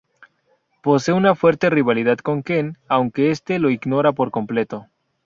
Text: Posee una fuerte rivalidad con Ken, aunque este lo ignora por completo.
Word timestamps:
Posee 0.81 1.13
una 1.13 1.35
fuerte 1.35 1.69
rivalidad 1.69 2.17
con 2.17 2.41
Ken, 2.41 2.79
aunque 2.87 3.29
este 3.29 3.59
lo 3.59 3.69
ignora 3.69 4.13
por 4.13 4.31
completo. 4.31 4.87